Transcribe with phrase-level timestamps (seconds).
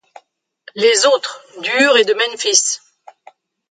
[0.73, 2.79] Les autres, d’Ur et de Memphis;